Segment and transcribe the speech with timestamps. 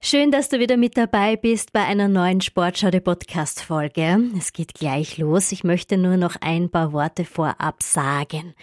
[0.00, 4.30] Schön, dass du wieder mit dabei bist bei einer neuen Sportschau der Podcast Folge.
[4.38, 5.50] Es geht gleich los.
[5.50, 8.54] Ich möchte nur noch ein paar Worte vorab sagen.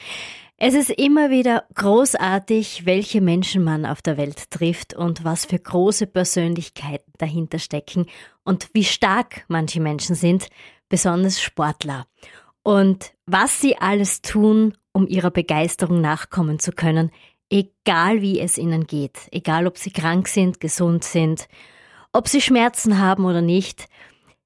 [0.56, 5.60] Es ist immer wieder großartig, welche Menschen man auf der Welt trifft und was für
[5.60, 8.05] große Persönlichkeiten dahinter stecken
[8.45, 10.47] und wie stark manche Menschen sind,
[10.88, 12.07] besonders Sportler.
[12.63, 17.11] Und was sie alles tun, um ihrer Begeisterung nachkommen zu können,
[17.50, 21.48] egal wie es ihnen geht, egal ob sie krank sind, gesund sind,
[22.14, 23.88] ob sie Schmerzen haben oder nicht.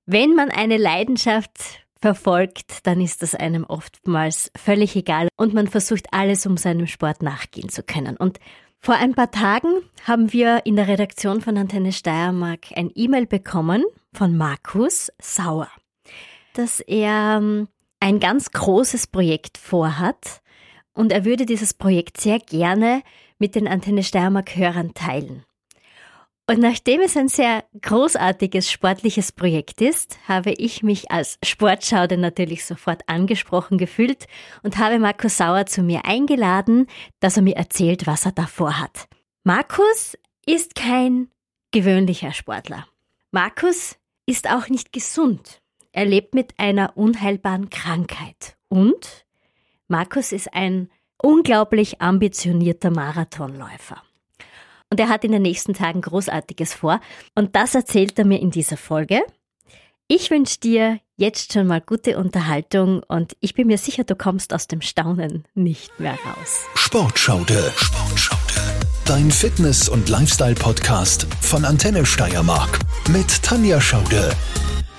[0.05, 6.07] Wenn man eine Leidenschaft verfolgt, dann ist das einem oftmals völlig egal und man versucht
[6.11, 8.17] alles, um seinem Sport nachgehen zu können.
[8.17, 8.39] Und
[8.79, 13.83] vor ein paar Tagen haben wir in der Redaktion von Antenne Steiermark ein E-Mail bekommen
[14.13, 15.69] von Markus Sauer,
[16.53, 17.67] dass er ähm,
[17.99, 20.41] ein ganz großes Projekt vorhat
[20.99, 23.03] und er würde dieses Projekt sehr gerne
[23.37, 25.45] mit den Antenne Steiermark Hörern teilen.
[26.45, 32.65] Und nachdem es ein sehr großartiges sportliches Projekt ist, habe ich mich als Sportschaude natürlich
[32.65, 34.25] sofort angesprochen gefühlt
[34.61, 36.87] und habe Markus Sauer zu mir eingeladen,
[37.21, 39.07] dass er mir erzählt, was er da vorhat.
[39.45, 41.29] Markus ist kein
[41.71, 42.85] gewöhnlicher Sportler.
[43.31, 45.61] Markus ist auch nicht gesund.
[45.93, 48.57] Er lebt mit einer unheilbaren Krankheit.
[48.67, 49.25] Und
[49.89, 50.87] Markus ist ein
[51.17, 54.01] unglaublich ambitionierter Marathonläufer.
[54.91, 57.01] Und er hat in den nächsten Tagen Großartiges vor.
[57.35, 59.21] Und das erzählt er mir in dieser Folge.
[60.07, 64.53] Ich wünsche dir jetzt schon mal gute Unterhaltung und ich bin mir sicher, du kommst
[64.53, 66.65] aus dem Staunen nicht mehr raus.
[66.75, 67.73] Sportschaude.
[67.75, 68.39] Sportschaude.
[69.05, 72.79] Dein Fitness- und Lifestyle-Podcast von Antenne Steiermark
[73.09, 74.35] mit Tanja Schaude.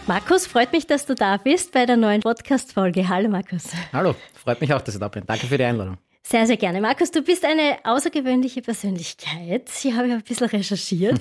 [0.06, 3.08] Markus, freut mich, dass du da bist bei der neuen Podcast-Folge.
[3.08, 3.64] Hallo Markus.
[3.92, 5.24] Hallo, freut mich auch, dass ich da bin.
[5.26, 5.98] Danke für die Einladung.
[6.22, 6.80] Sehr, sehr gerne.
[6.80, 9.68] Markus, du bist eine außergewöhnliche Persönlichkeit.
[9.68, 11.20] Hier habe ich ein bisschen recherchiert.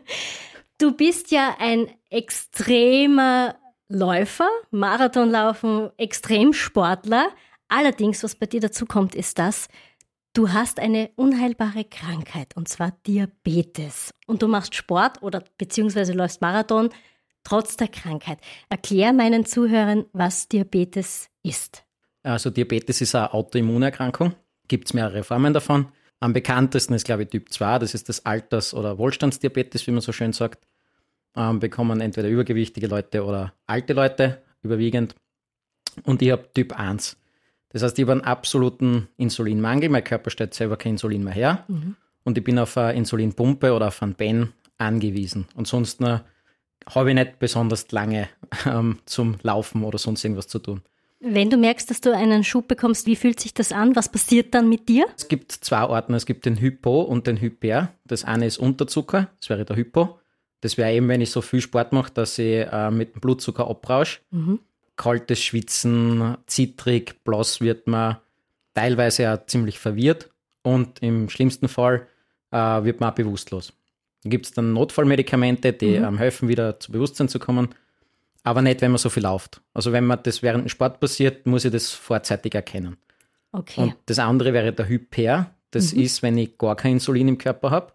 [0.78, 3.56] du bist ja ein extremer
[3.88, 7.28] Läufer, Marathonlaufen, Extremsportler.
[7.68, 9.68] Allerdings, was bei dir dazu kommt, ist das,
[10.32, 14.14] du hast eine unheilbare Krankheit, und zwar Diabetes.
[14.26, 16.90] Und du machst Sport oder beziehungsweise läufst Marathon
[17.44, 18.38] trotz der Krankheit.
[18.68, 21.84] Erklär meinen Zuhörern, was Diabetes ist.
[22.22, 24.34] Also Diabetes ist eine Autoimmunerkrankung.
[24.66, 25.88] Gibt es mehrere Formen davon.
[26.20, 27.78] Am bekanntesten ist, glaube ich, Typ 2.
[27.80, 30.66] Das ist das Alters- oder Wohlstandsdiabetes, wie man so schön sagt.
[31.36, 35.14] Ähm, bekommen entweder übergewichtige Leute oder alte Leute überwiegend.
[36.04, 37.18] Und ich habe Typ 1.
[37.68, 39.88] Das heißt, ich habe einen absoluten Insulinmangel.
[39.88, 41.64] Mein Körper stellt selber kein Insulin mehr her.
[41.68, 41.96] Mhm.
[42.22, 45.46] Und ich bin auf eine Insulinpumpe oder auf einen Ben angewiesen.
[45.54, 46.00] Und sonst
[46.92, 48.28] habe ich nicht besonders lange
[48.66, 50.82] ähm, zum Laufen oder sonst irgendwas zu tun.
[51.26, 53.96] Wenn du merkst, dass du einen Schub bekommst, wie fühlt sich das an?
[53.96, 55.06] Was passiert dann mit dir?
[55.16, 56.12] Es gibt zwei Arten.
[56.12, 57.94] Es gibt den Hypo und den Hyper.
[58.04, 60.18] Das eine ist Unterzucker, das wäre der Hypo.
[60.60, 63.68] Das wäre eben, wenn ich so viel Sport mache, dass ich äh, mit dem Blutzucker
[63.68, 64.20] abrausche.
[64.30, 64.60] Mhm.
[64.96, 68.18] Kaltes Schwitzen, zittrig, blass wird man,
[68.74, 70.30] teilweise auch ziemlich verwirrt
[70.62, 72.06] und im schlimmsten Fall
[72.50, 73.72] äh, wird man auch bewusstlos.
[74.24, 76.04] Gibt es dann Notfallmedikamente, die mhm.
[76.04, 77.68] ähm, helfen, wieder zu Bewusstsein zu kommen
[78.44, 79.62] aber nicht, wenn man so viel läuft.
[79.72, 82.98] Also wenn man das während dem Sport passiert, muss ich das vorzeitig erkennen.
[83.50, 83.80] Okay.
[83.80, 85.50] Und das andere wäre der Hyper.
[85.70, 86.02] Das mhm.
[86.02, 87.92] ist, wenn ich gar kein Insulin im Körper habe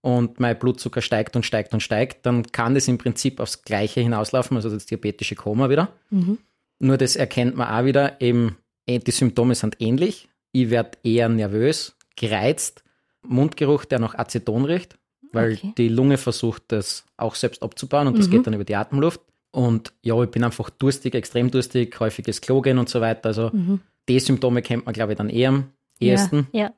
[0.00, 4.00] und mein Blutzucker steigt und steigt und steigt, dann kann das im Prinzip aufs Gleiche
[4.00, 5.88] hinauslaufen, also das diabetische Koma wieder.
[6.10, 6.38] Mhm.
[6.78, 8.56] Nur das erkennt man auch wieder, eben
[8.86, 10.28] eh, die Symptome sind ähnlich.
[10.52, 12.84] Ich werde eher nervös, gereizt,
[13.22, 14.96] Mundgeruch, der nach Aceton riecht,
[15.32, 15.72] weil okay.
[15.76, 18.30] die Lunge versucht, das auch selbst abzubauen und das mhm.
[18.32, 19.20] geht dann über die Atemluft.
[19.50, 23.26] Und ja, ich bin einfach durstig, extrem durstig, häufiges Klo gehen und so weiter.
[23.28, 23.80] Also mhm.
[24.08, 26.48] die Symptome kennt man, glaube ich, dann eher am ehesten.
[26.52, 26.72] Ja, ja.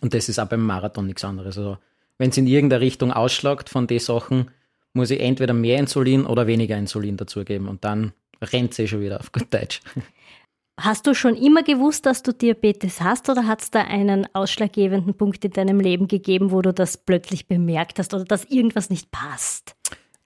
[0.00, 1.58] Und das ist auch beim Marathon nichts anderes.
[1.58, 1.78] Also
[2.18, 4.50] wenn es in irgendeiner Richtung ausschlagt von den Sachen,
[4.92, 7.68] muss ich entweder mehr Insulin oder weniger Insulin dazugeben.
[7.68, 9.80] Und dann rennt eh schon wieder auf gut Deutsch.
[10.76, 15.14] Hast du schon immer gewusst, dass du Diabetes hast oder hat es da einen ausschlaggebenden
[15.14, 19.12] Punkt in deinem Leben gegeben, wo du das plötzlich bemerkt hast oder dass irgendwas nicht
[19.12, 19.76] passt?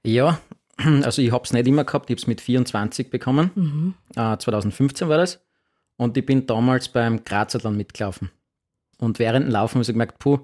[0.02, 0.40] Ja,
[0.78, 3.50] also ich habe es nicht immer gehabt, ich habe es mit 24 bekommen.
[3.54, 3.94] Mhm.
[4.16, 5.40] Äh, 2015 war das.
[5.96, 8.30] Und ich bin damals beim Grazathlon mitgelaufen.
[8.98, 10.38] Und während dem Laufen habe ich gemerkt, puh,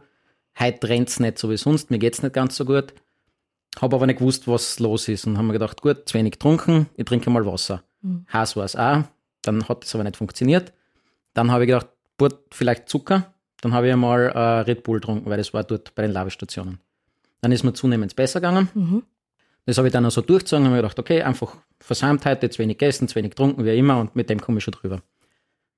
[0.58, 2.92] heute rennt es nicht so wie sonst, mir geht es nicht ganz so gut.
[3.80, 5.26] Habe aber nicht gewusst, was los ist.
[5.26, 7.82] Und habe mir gedacht, gut, zu wenig getrunken, ich trinke mal Wasser.
[8.02, 8.26] Mhm.
[8.32, 9.04] Heiß war es auch.
[9.44, 10.72] Dann hat es aber nicht funktioniert.
[11.34, 11.88] Dann habe ich gedacht,
[12.18, 13.32] gut, vielleicht Zucker.
[13.60, 16.78] Dann habe ich einmal äh, Red Bull getrunken, weil das war dort bei den Lavestationen.
[17.40, 18.68] Dann ist mir zunehmend besser gegangen.
[18.74, 19.02] Mhm.
[19.66, 22.78] Das habe ich dann auch so durchgezogen und habe gedacht, okay, einfach Versäumtheit, jetzt wenig
[22.78, 25.00] gegessen, zu wenig getrunken, wie immer, und mit dem komme ich schon drüber.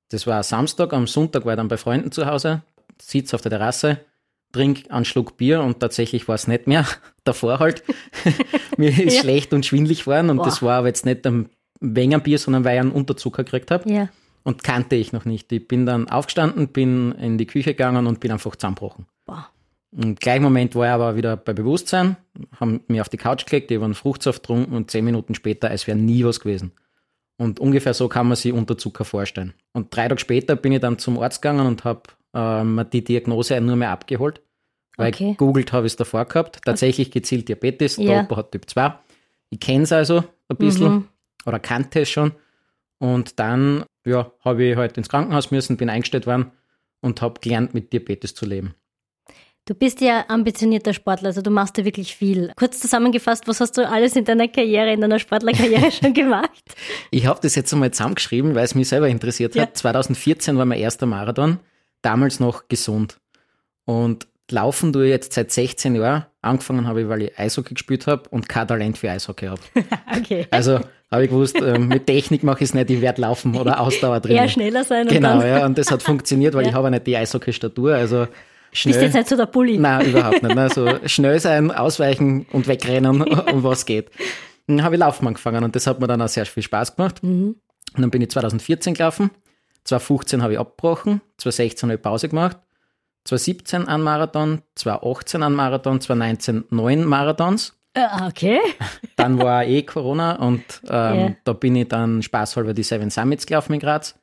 [0.09, 2.63] Das war Samstag, am Sonntag war ich dann bei Freunden zu Hause,
[3.01, 4.01] sitze auf der Terrasse
[4.53, 6.87] trinke einen Schluck Bier und tatsächlich war es nicht mehr.
[7.25, 7.83] Davor halt.
[8.77, 9.21] Mir ist Ja.
[9.21, 10.45] schlecht und schwindlig geworden und Boah.
[10.47, 11.51] das war aber jetzt nicht ein
[11.81, 14.09] wenig Bier, sondern weil ich einen Unterzucker gekriegt habe Ja.
[14.45, 15.51] und kannte ich noch nicht.
[15.53, 19.07] Ich bin dann aufgestanden, bin in die Küche gegangen und bin einfach zusammengebrochen.
[19.25, 19.49] Boah.
[19.97, 22.17] Im gleichen Moment war ich aber wieder bei Bewusstsein,
[22.61, 25.71] haben mich auf die Couch gelegt, ich habe einen Fruchtsaft getrunken und zehn Minuten später,
[25.71, 26.73] als wäre nie was gewesen.
[27.39, 29.53] Und ungefähr so kann man sich Unterzucker vorstellen.
[29.73, 32.03] Und drei Tage später bin ich dann zum Arzt gegangen und habe
[32.35, 34.41] äh, mir die Diagnose nur mehr abgeholt.
[34.97, 35.35] Weil Okay.
[35.39, 36.61] googelt habe ich es davor gehabt.
[36.65, 38.21] Tatsächlich gezielt Diabetes, der Ja.
[38.23, 38.95] Opa hat Typ 2.
[39.51, 41.09] Ich kenne es also ein bisschen Mhm.
[41.47, 42.33] Oder kannte es schon.
[42.99, 46.53] Und dann ja, habe ich halt ins Krankenhaus müssen, bin eingestellt worden
[47.01, 48.75] und habe gelernt, mit Diabetes zu leben.
[49.69, 52.53] Du bist ja ambitionierter Sportler, also du machst ja wirklich viel.
[52.57, 56.63] Kurz zusammengefasst, was hast du alles in deiner Karriere, in deiner Sportlerkarriere schon gemacht?
[57.11, 59.63] Ich habe das jetzt einmal zusammengeschrieben, weil es mich selber interessiert Ja.
[59.63, 59.77] hat.
[59.77, 61.59] 2014 war mein erster Marathon,
[62.01, 63.19] damals noch gesund.
[63.87, 66.27] Und laufen ich jetzt seit 16 Jahren.
[66.43, 69.61] Angefangen habe ich, weil ich Eishockey gespielt habe und kein Talent für Eishockey habe.
[70.17, 70.47] Okay.
[70.53, 70.81] Also
[71.11, 74.21] habe ich gewusst, ähm, mit Technik mache ich es nicht, ich werde laufen oder Ausdauer
[74.21, 74.37] drin.
[74.37, 76.71] Eher schneller sein und Genau, ja, und das hat funktioniert, weil Ja.
[76.71, 79.03] ich habe nicht die Eishockey-Statur, also bist schnell.
[79.05, 79.79] jetzt nicht so der Bulli.
[79.79, 80.55] Nein, überhaupt nicht.
[80.55, 80.69] Ne?
[80.75, 84.11] So schnell sein, ausweichen und wegrennen, um was geht.
[84.67, 87.23] Dann habe ich Laufen angefangen und das hat mir dann auch sehr viel Spaß gemacht.
[87.23, 87.57] Und
[87.97, 89.31] dann bin ich 2014 gelaufen,
[89.85, 92.59] 2015 habe ich abgebrochen, 2016 habe ich Pause gemacht,
[93.25, 97.75] 2017 einen Marathon, 2018 einen Marathon, 2019 neun Marathons.
[97.97, 98.61] Ah, okay.
[99.17, 101.31] Dann war eh Corona und ähm, Ja.
[101.45, 104.15] da bin ich dann spaßhalber die Seven Summits gelaufen in Graz.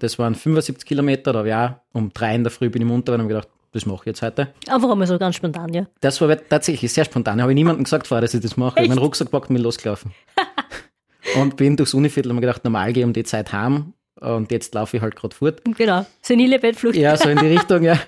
[0.00, 2.88] Das waren 75 Kilometer, da habe ich auch um drei in der Früh bin ich
[2.88, 4.48] munter und habe gedacht, das mache ich jetzt heute.
[4.68, 5.86] Einfach einmal so ganz spontan, ja.
[6.00, 7.40] Das war tatsächlich sehr spontan.
[7.40, 8.74] Habe ich niemandem gesagt vorher, dass ich das mache.
[8.76, 10.12] Ich habe meinen Rucksack gepackt und bin losgelaufen.
[11.40, 14.50] und bin durchs Univiertel und mir gedacht, normal gehe ich um die Zeit heim und
[14.50, 15.62] jetzt laufe ich halt gerade fort.
[15.76, 16.04] Genau.
[16.20, 16.96] Senile Bettflucht.
[16.96, 17.98] Ja, so in die Richtung, ja.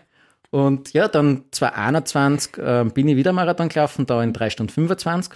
[0.57, 5.35] Und ja, dann 2021 äh, bin ich wieder Marathon gelaufen, da in 3 Stunden 25.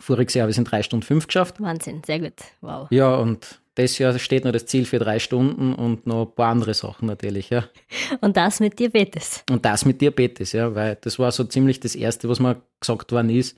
[0.00, 1.60] Voriges Jahr habe ich es in 3 Stunden 5 geschafft.
[1.60, 2.32] Wahnsinn, sehr gut.
[2.60, 2.88] Wow.
[2.90, 6.50] Ja, und das Jahr steht noch das Ziel für drei Stunden und noch ein paar
[6.50, 7.66] andere Sachen natürlich, ja.
[8.20, 9.44] Und das mit Diabetes.
[9.48, 13.12] Und das mit Diabetes, ja, weil das war so ziemlich das Erste, was mir gesagt
[13.12, 13.56] worden ist.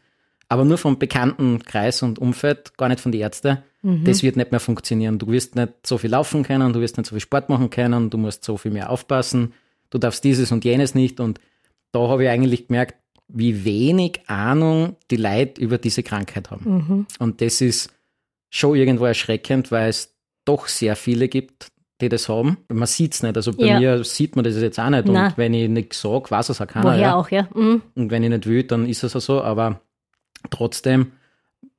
[0.51, 3.59] Aber nur vom bekannten Kreis und Umfeld, gar nicht von den Ärzten.
[3.83, 5.19] Das wird nicht mehr funktionieren.
[5.19, 8.09] Du wirst nicht so viel laufen können, du wirst nicht so viel Sport machen können,
[8.09, 9.53] du musst so viel mehr aufpassen,
[9.91, 11.21] du darfst dieses und jenes nicht.
[11.21, 11.41] Und
[11.93, 12.97] da habe ich eigentlich gemerkt,
[13.29, 17.07] wie wenig Ahnung die Leute über diese Krankheit haben.
[17.19, 17.93] Und das ist
[18.51, 20.15] schon irgendwo erschreckend, weil es
[20.45, 21.69] doch sehr viele gibt,
[22.01, 22.59] die das haben.
[22.69, 23.37] Man sieht es nicht.
[23.37, 23.79] Also bei Ja.
[23.79, 25.07] mir sieht man das jetzt auch nicht.
[25.07, 25.31] Nein.
[25.31, 26.85] Und wenn ich nichts sage, weiß es auch keiner.
[26.87, 27.15] Woher ja.
[27.15, 27.49] auch, ja.
[27.55, 27.83] Mhm.
[27.95, 29.43] Und wenn ich nicht will, dann ist es auch so.
[29.43, 29.81] Aber
[30.51, 31.13] trotzdem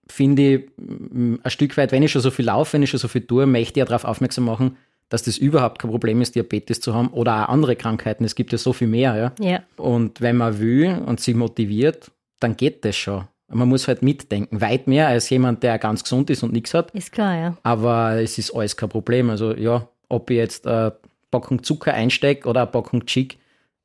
[0.08, 3.08] finde ich ein Stück weit, wenn ich schon so viel laufe, wenn ich schon so
[3.08, 4.78] viel tue, möchte ich ja darauf aufmerksam machen,
[5.10, 8.24] dass das überhaupt kein Problem ist, Diabetes zu haben oder auch andere Krankheiten.
[8.24, 9.16] Es gibt ja so viel mehr.
[9.16, 9.46] Ja?
[9.46, 9.64] Ja.
[9.78, 13.26] Und wenn man will und sich motiviert, dann geht das schon.
[13.48, 14.60] Man muss halt mitdenken.
[14.62, 16.92] Weit mehr als jemand, der ganz gesund ist und nichts hat.
[16.92, 17.58] Ist klar, ja.
[17.62, 19.30] Aber es ist alles kein Problem.
[19.30, 20.96] Also ja, ob ich jetzt eine
[21.30, 23.38] Packung Zucker einstecke oder eine Packung Chick,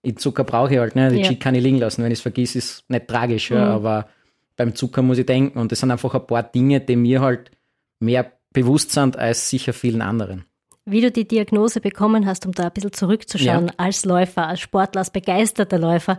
[0.05, 0.97] die Zucker brauche ich halt.
[0.97, 1.11] Ne?
[1.11, 1.29] Die Ja.
[1.29, 2.03] Chick kann ich liegen lassen.
[2.03, 3.51] Wenn ich es vergiss, ist nicht tragisch.
[3.51, 3.67] Ja?
[3.67, 3.73] Mhm.
[3.73, 4.09] Aber
[4.57, 5.59] beim Zucker muss ich denken.
[5.59, 7.51] Und das sind einfach ein paar Dinge, die mir halt
[7.99, 10.45] mehr bewusst sind als sicher vielen anderen.
[10.91, 13.75] Wie du die Diagnose bekommen hast, um da ein bisschen zurückzuschauen, Ja.
[13.77, 16.19] als Läufer, als Sportler, als begeisterter Läufer.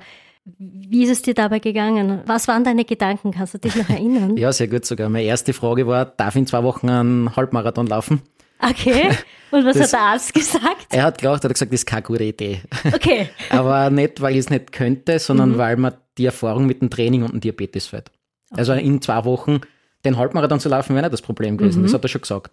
[0.58, 2.22] Wie ist es dir dabei gegangen?
[2.26, 3.32] Was waren deine Gedanken?
[3.32, 4.36] Kannst du dich noch erinnern?
[4.38, 5.08] Ja, sehr gut sogar.
[5.10, 8.22] Meine erste Frage war, darf ich in zwei Wochen einen Halbmarathon laufen?
[8.60, 9.10] Okay.
[9.52, 10.88] Und was Das- hat der Arzt gesagt?
[10.92, 12.62] Er hat gelacht, er hat gesagt, das ist keine gute Idee.
[12.94, 13.30] Okay.
[13.50, 15.20] Aber nicht, weil ich es nicht könnte, Mhm.
[15.20, 18.12] sondern weil mir die Erfahrung mit dem Training und dem Diabetes fällt.
[18.52, 19.62] Also in zwei Wochen
[20.06, 21.80] den Halbmarathon zu laufen, wäre nicht das Problem gewesen.
[21.82, 21.84] Mhm.
[21.86, 22.52] Das hat er schon gesagt.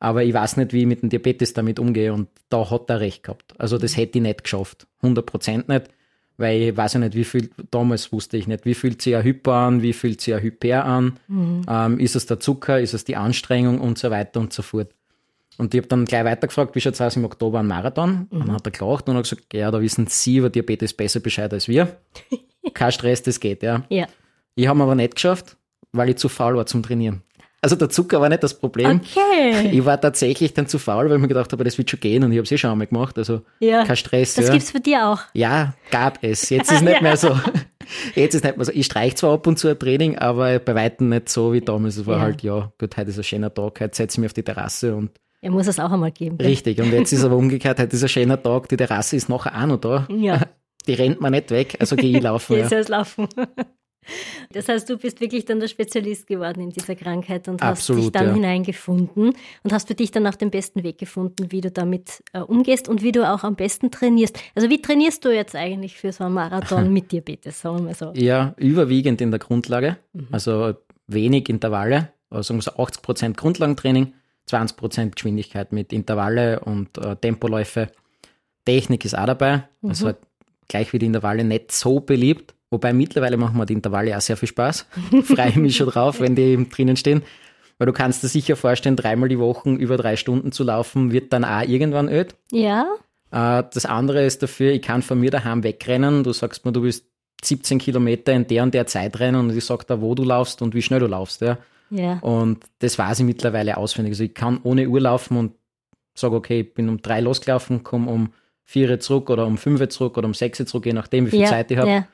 [0.00, 3.00] Aber ich weiß nicht, wie ich mit dem Diabetes damit umgehe und da hat er
[3.00, 3.54] recht gehabt.
[3.58, 4.86] Also das hätte ich nicht geschafft.
[5.02, 5.88] 100 Prozent nicht.
[6.36, 9.24] Weil ich weiß ja nicht, wie viel, damals wusste ich nicht, wie fühlt sich ein
[9.24, 11.62] Hypo an, wie fühlt sich ein Hyper an, Mhm.
[11.68, 14.92] ähm, ist es der Zucker, ist es die Anstrengung und so weiter und so fort.
[15.56, 18.28] Und ich habe dann gleich weitergefragt, wie schaut es aus im Oktober ein Marathon?
[18.30, 21.18] Und dann hat er gelacht und hat gesagt, ja, da wissen Sie über Diabetes besser
[21.18, 21.96] Bescheid als wir.
[22.74, 23.82] Kein Stress, das geht, ja.
[23.88, 24.06] Ja.
[24.54, 25.56] Ich habe aber nicht geschafft,
[25.90, 27.22] weil ich zu faul war zum Trainieren.
[27.60, 29.00] Also der Zucker war nicht das Problem.
[29.04, 29.70] Okay.
[29.72, 32.22] Ich war tatsächlich dann zu faul, weil ich mir gedacht habe, das wird schon gehen
[32.22, 33.18] und ich habe es eh schon einmal gemacht.
[33.18, 33.84] Also Ja.
[33.84, 34.34] kein Stress.
[34.34, 34.52] Das ja.
[34.52, 35.20] gibt's für dir auch.
[35.34, 36.50] Ja, gab es.
[36.50, 37.02] Jetzt ist nicht Ja.
[37.02, 37.36] mehr so.
[38.14, 38.72] Jetzt ist nicht mehr so.
[38.72, 41.96] Ich streiche zwar ab und zu ein Training, aber bei Weitem nicht so wie damals.
[41.96, 42.22] Es war Ja.
[42.22, 44.94] halt, ja, gut, heute ist ein schöner Tag, heute setze ich mich auf die Terrasse
[44.94, 45.10] und
[45.40, 46.36] Er muss es auch einmal geben.
[46.40, 46.80] richtig.
[46.80, 49.66] Und jetzt ist aber umgekehrt, heute ist ein schöner Tag, die Terrasse ist nachher auch
[49.66, 50.06] noch da.
[50.10, 50.42] Ja.
[50.86, 52.54] Die rennt man nicht weg, also gehe ich laufen.
[52.56, 52.78] Hier ja.
[52.78, 53.28] es laufen.
[54.52, 58.06] Das heißt, du bist wirklich dann der Spezialist geworden in dieser Krankheit und Absolut, hast
[58.06, 58.34] dich dann ja.
[58.34, 62.40] hineingefunden und hast für dich dann auch den besten Weg gefunden, wie du damit äh,
[62.40, 64.38] umgehst und wie du auch am besten trainierst.
[64.54, 67.94] Also wie trainierst du jetzt eigentlich für so einen Marathon mit Diabetes, sagen wir mal
[67.94, 68.12] so?
[68.14, 69.96] Ja, überwiegend in der Grundlage,
[70.30, 70.74] also
[71.06, 74.14] wenig Intervalle, also sagen wir so 80 Prozent Grundlagentraining,
[74.46, 77.90] 20 Prozent Geschwindigkeit mit Intervalle und äh, Tempoläufe.
[78.64, 80.18] Technik ist auch dabei, also halt
[80.68, 84.36] gleich wie die Intervalle nicht so beliebt, wobei mittlerweile machen mir die Intervalle auch sehr
[84.36, 84.86] viel Spaß.
[85.24, 87.22] Freue mich schon drauf, wenn die eben drinnen stehen.
[87.78, 91.32] Weil du kannst dir sicher vorstellen, dreimal die Woche über drei Stunden zu laufen, wird
[91.32, 92.34] dann auch irgendwann öd.
[92.50, 92.86] Ja,
[93.30, 96.24] Äh, Das andere ist dafür, ich kann von mir daheim wegrennen.
[96.24, 97.04] Du sagst mir, du willst
[97.44, 100.60] 17 Kilometer in der und der Zeit rennen und ich sag da, wo du laufst
[100.60, 101.40] und wie schnell du laufst.
[101.40, 101.58] Ja.
[101.90, 102.18] ja.
[102.18, 104.12] Und das weiß ich mittlerweile auswendig.
[104.12, 105.52] Also ich kann ohne Uhr laufen und
[106.14, 108.32] sage, okay, ich bin um drei losgelaufen, komme um
[108.64, 111.46] vier zurück oder um fünf zurück oder um sechs zurück, je nachdem, wie viel ja.
[111.48, 111.90] Zeit ich habe.
[111.90, 112.08] Ja.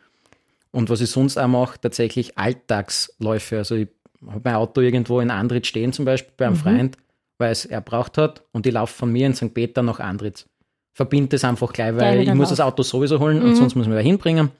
[0.75, 3.59] Und was ich sonst auch mache, tatsächlich Alltagsläufe.
[3.59, 3.88] Also ich
[4.26, 6.97] habe mein Auto irgendwo in Andritz stehen, zum Beispiel bei einem Freund,
[7.38, 8.43] weil es er braucht hat.
[8.52, 9.54] Und ich laufe von mir in St.
[9.54, 10.47] Peter nach Andritz.
[10.93, 12.50] Verbinde das einfach gleich, weil ich muss Lauf.
[12.50, 14.50] das Auto sowieso holen und sonst muss man wieder hinbringen.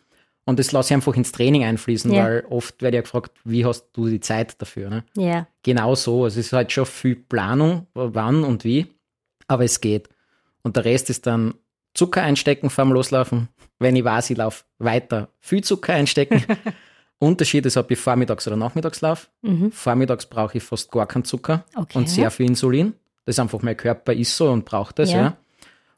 [0.47, 2.25] Und das lasse ich einfach ins Training einfließen, Ja.
[2.25, 4.91] weil oft werde ich ja gefragt, wie hast du die Zeit dafür?
[4.91, 5.05] Ne?
[5.17, 5.47] ja.
[5.63, 6.25] Genau so.
[6.25, 8.87] Also es ist halt schon viel Planung, wann und wie,
[9.47, 10.09] aber es geht.
[10.63, 11.55] Und der Rest ist dann
[11.95, 13.49] Zucker einstecken vorm Loslaufen.
[13.79, 16.43] Wenn ich weiß, ich laufe weiter, viel Zucker einstecken.
[17.19, 19.29] Unterschied ist, ob ich vormittags oder nachmittags laufe.
[19.71, 21.83] Vormittags brauche ich fast gar keinen Zucker Mhm.
[21.83, 21.99] Okay.
[21.99, 22.95] und sehr viel Insulin.
[23.25, 25.19] Das ist einfach, mein Körper ist so und braucht das, Ja.
[25.19, 25.37] ja.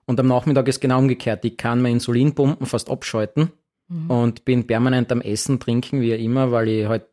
[0.04, 1.44] Und am Nachmittag ist genau umgekehrt.
[1.44, 3.50] Ich kann meine Insulinpumpen fast abschalten
[3.88, 4.10] Mhm.
[4.10, 7.06] und bin permanent am Essen, Trinken, wie immer, weil ich halt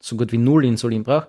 [0.00, 1.28] so gut wie null Insulin brauche.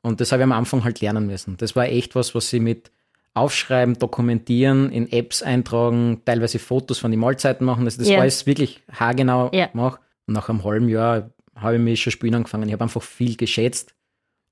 [0.00, 1.56] Und das habe ich am Anfang halt lernen müssen.
[1.58, 2.90] Das war echt was, was ich mit
[3.34, 8.20] Aufschreiben, Dokumentieren, in Apps eintragen, teilweise Fotos von den Mahlzeiten machen, dass ich das Ja.
[8.20, 9.68] alles wirklich haargenau Ja.
[9.72, 10.00] mache.
[10.26, 12.68] Und nach einem halben Jahr habe ich mich schon spielen angefangen.
[12.68, 13.94] Ich habe einfach viel geschätzt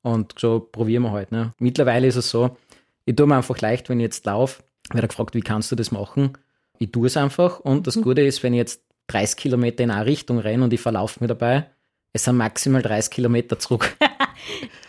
[0.03, 1.31] und so probieren wir halt.
[1.33, 1.53] Ne?
[1.59, 2.57] Mittlerweile ist es so,
[3.05, 5.91] ich tue mir einfach leicht, wenn ich jetzt laufe, werde gefragt, wie kannst du das
[5.93, 6.33] machen?
[6.79, 7.83] Ich tue es einfach und Mhm.
[7.83, 11.19] das Gute ist, wenn ich jetzt 30 Kilometer in eine Richtung renne und ich verlaufe
[11.21, 11.67] mir dabei,
[12.13, 13.95] es sind maximal 30 Kilometer zurück.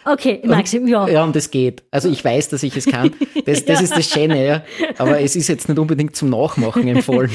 [0.04, 1.08] Okay, Maxim, ja.
[1.08, 1.84] Ja, und das geht.
[1.92, 3.14] Also ich weiß, dass ich es kann.
[3.46, 4.64] Das, das ist das Schöne, ja.
[4.98, 7.30] Aber es ist jetzt nicht unbedingt zum Nachmachen empfohlen.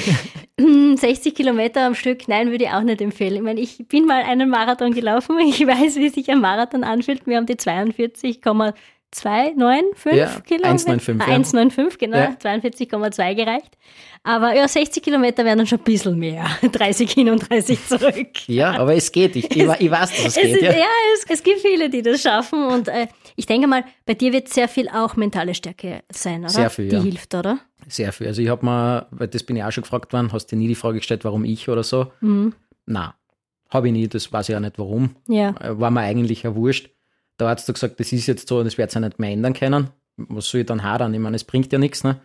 [0.96, 3.36] 60 Kilometer am Stück, nein, würde ich auch nicht empfehlen.
[3.36, 5.36] Ich meine, ich bin mal einen Marathon gelaufen.
[5.46, 7.26] Ich weiß, wie sich ein Marathon anfühlt.
[7.26, 7.56] Wir haben die
[9.16, 10.70] 42,295 Ja, Kilometer.
[10.70, 11.36] 1,95, Ah, ja.
[11.36, 12.16] 1,95, genau.
[12.16, 12.36] Ja.
[12.40, 13.76] 42,2 gereicht.
[14.22, 16.46] Aber ja, 60 Kilometer wären dann schon ein bisschen mehr.
[16.72, 18.48] 30 hin und 30 zurück.
[18.48, 19.36] Ja, aber es geht.
[19.36, 20.56] Ich, ich, ich weiß, dass es Es geht.
[20.56, 20.72] ist, Ja.
[20.72, 22.66] ja, es, es gibt viele, die das schaffen.
[22.66, 23.06] Und äh,
[23.36, 26.48] ich denke mal, bei dir wird sehr viel auch mentale Stärke sein, oder?
[26.50, 27.02] Sehr viel, Die ja.
[27.02, 27.58] hilft, oder?
[27.88, 28.26] Sehr viel.
[28.26, 30.66] Also ich habe mal, weil das bin ich auch schon gefragt worden, hast du nie
[30.68, 32.10] die Frage gestellt, warum ich oder so?
[32.20, 32.52] Mhm.
[32.86, 33.14] Na,
[33.70, 35.14] habe ich nie, das weiß ich auch nicht warum.
[35.28, 35.50] Ja.
[35.60, 36.90] Äh, War mir eigentlich ja wurscht.
[37.38, 39.52] Der Arzt hat gesagt, das ist jetzt so und das wird sich nicht mehr ändern
[39.52, 39.90] können.
[40.16, 41.12] Was soll ich dann hadern?
[41.12, 42.20] Ich meine, es bringt ja nichts, ne?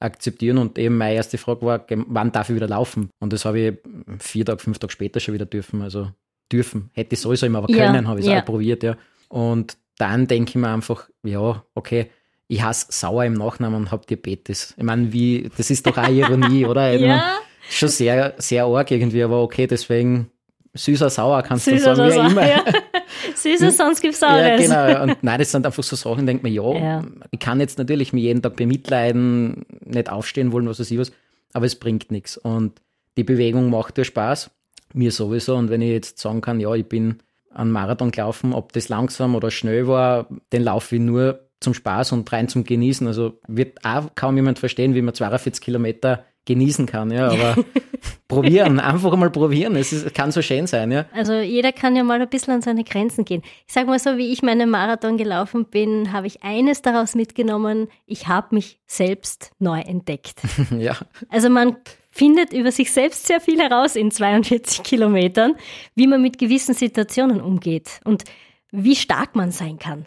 [0.00, 3.10] Akzeptieren und eben meine erste Frage war, wann darf ich wieder laufen?
[3.20, 3.74] Und das habe ich
[4.18, 5.82] vier Tage, fünf Tage später schon wieder dürfen.
[5.82, 6.10] Also
[6.50, 6.90] dürfen.
[6.92, 8.40] Hätte ich sowieso immer, aber Ja, können, habe ich es ja.
[8.40, 8.96] auch probiert, ja.
[9.28, 12.10] Und dann denke ich mir einfach, ja, okay,
[12.48, 14.74] ich hasse sauer im Nachnamen und habe Diabetes.
[14.76, 16.94] Ich meine, wie, das ist doch auch Ironie, oder?
[16.94, 17.38] Ich Ja.
[17.70, 20.30] Schon sehr, sehr arg irgendwie, aber okay, deswegen
[20.74, 22.46] süßer, sauer kannst du sagen, wie immer.
[22.48, 22.64] Ja.
[23.34, 24.60] Süßer, sonst gibt's Ja, Saures.
[24.60, 25.02] genau.
[25.04, 27.04] Und nein, das sind einfach so Sachen, denkt man, ja, Ja.
[27.30, 31.12] ich kann jetzt natürlich mich jeden Tag bemitleiden, nicht aufstehen wollen, was weiß ich was,
[31.52, 32.36] aber es bringt nichts.
[32.36, 32.80] Und
[33.16, 34.50] die Bewegung macht ja Spaß,
[34.92, 35.54] mir sowieso.
[35.56, 37.20] Und wenn ich jetzt sagen kann, ja, ich bin
[37.52, 42.12] einen Marathon gelaufen, ob das langsam oder schnell war, den laufe ich nur zum Spaß
[42.12, 43.06] und rein zum Genießen.
[43.06, 47.56] Also wird auch kaum jemand verstehen, wie man 42 Kilometer genießen kann, ja, aber
[48.28, 49.76] probieren, einfach mal probieren.
[49.76, 51.06] Es ist, kann so schön sein, ja.
[51.12, 53.42] Also jeder kann ja mal ein bisschen an seine Grenzen gehen.
[53.66, 57.88] Ich sage mal so, wie ich meinen Marathon gelaufen bin, habe ich eines daraus mitgenommen,
[58.06, 60.40] ich habe mich selbst neu entdeckt.
[60.78, 60.96] ja.
[61.28, 61.76] Also man
[62.10, 65.54] findet über sich selbst sehr viel heraus in 42 Kilometern,
[65.94, 68.24] wie man mit gewissen Situationen umgeht und
[68.70, 70.06] wie stark man sein kann.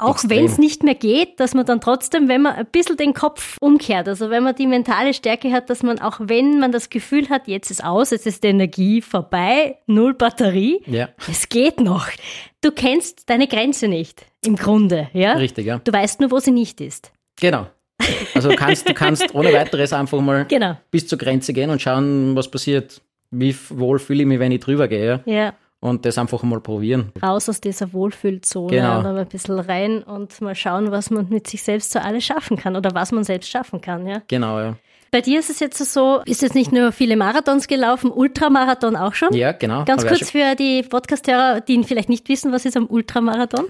[0.00, 3.14] Auch wenn es nicht mehr geht, dass man dann trotzdem, wenn man ein bisschen den
[3.14, 6.90] Kopf umkehrt, also wenn man die mentale Stärke hat, dass man auch wenn man das
[6.90, 11.08] Gefühl hat, jetzt ist aus, jetzt ist die Energie vorbei, null Batterie, Ja.
[11.30, 12.08] es geht noch.
[12.62, 15.32] Du kennst deine Grenze nicht, im Grunde, ja?
[15.34, 15.78] Richtig, ja.
[15.82, 17.12] Du weißt nur, wo sie nicht ist.
[17.40, 17.66] Genau.
[18.34, 20.76] Also du kannst, du kannst ohne weiteres einfach mal Genau.
[20.90, 23.00] bis zur Grenze gehen und schauen, was passiert.
[23.30, 25.20] Wie wohl fühle ich mich, wenn ich drüber gehe.
[25.24, 25.52] Ja.
[25.80, 27.10] Und das einfach mal probieren.
[27.22, 28.98] raus aus dieser Wohlfühlzone Genau.
[28.98, 32.58] und ein bisschen rein und mal schauen, was man mit sich selbst so alles schaffen
[32.58, 34.20] kann oder was man selbst schaffen kann, ja.
[34.28, 34.76] Genau, ja.
[35.10, 39.14] Bei dir ist es jetzt so, ist jetzt nicht nur viele Marathons gelaufen, Ultramarathon auch
[39.14, 39.32] schon?
[39.34, 39.84] Ja, genau.
[39.84, 43.66] Ganz kurz für die Podcast-Hörer, die vielleicht nicht wissen, was ist am Ultramarathon?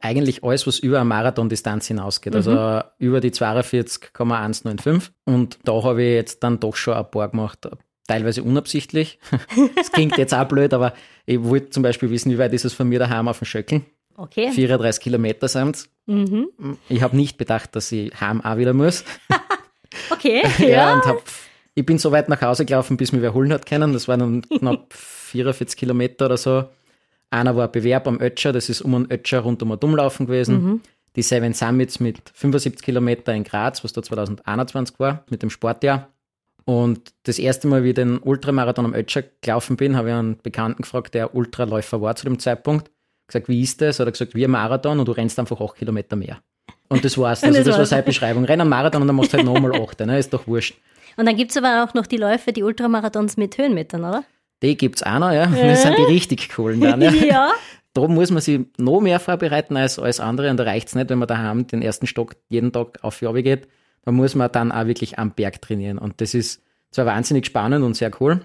[0.00, 2.82] Eigentlich alles, was über eine Marathondistanz hinausgeht, also mhm.
[2.98, 5.12] über die 42,195.
[5.24, 7.68] Und da habe ich jetzt dann doch schon ein paar gemacht,
[8.06, 9.18] teilweise unabsichtlich.
[9.76, 10.94] das klingt jetzt auch blöd, aber
[11.26, 13.84] ich wollte zum Beispiel wissen, wie weit ist es von mir daheim auf dem Schöckeln.
[14.16, 14.50] Okay.
[14.50, 15.88] 34 Kilometer sind es.
[16.06, 16.48] Mhm.
[16.88, 19.04] Ich habe nicht bedacht, dass ich heim auch wieder muss.
[20.10, 20.42] okay.
[20.58, 20.94] ja, ja.
[20.94, 21.22] Und hab,
[21.74, 23.92] ich bin so weit nach Hause gelaufen, bis mir wer holen hat können.
[23.92, 26.64] Das waren dann knapp 44 Kilometer oder so.
[27.30, 30.62] Einer war Bewerb am Ötscher, das ist um einen Ötscher rund um ein Dummlaufen gewesen.
[30.62, 30.80] Mhm.
[31.16, 36.11] Die Seven Summits mit 75 Kilometer in Graz, was da 2021 war, mit dem Sportjahr.
[36.64, 40.38] Und das erste Mal, wie ich den Ultramarathon am Ötscher gelaufen bin, habe ich einen
[40.38, 42.90] Bekannten gefragt, der Ultraläufer war zu dem Zeitpunkt.
[43.26, 43.98] Gesagt, wie ist das?
[43.98, 46.40] Hat er gesagt, wie ein Marathon und du rennst einfach acht Kilometer mehr.
[46.88, 47.42] Und das war's.
[47.42, 48.44] Also das, das war seine Beschreibung.
[48.44, 49.98] Renn einen Marathon und dann machst du halt nochmal acht.
[50.00, 50.18] Ne?
[50.18, 50.74] Ist doch wurscht.
[51.16, 54.24] Und dann gibt es aber auch noch die Läufe, die Ultramarathons mit Höhenmetern, oder?
[54.62, 55.46] Die gibt es auch noch, ja.
[55.46, 55.66] ja.
[55.66, 57.00] Das sind die richtig coolen dann.
[57.00, 57.10] Ja.
[57.12, 57.52] ja.
[57.94, 60.48] Da muss man sich noch mehr vorbereiten als alles andere.
[60.48, 63.42] Und da reicht es nicht, wenn man daheim den ersten Stock jeden Tag auf die
[63.42, 63.68] geht.
[64.04, 65.98] Da muss man dann auch wirklich am Berg trainieren.
[65.98, 68.40] Und das ist zwar wahnsinnig spannend und sehr cool,